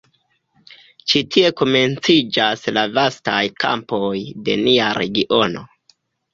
[1.11, 4.11] Ĉi tie komenciĝas la vastaj kampoj
[4.49, 5.67] de nia regiono.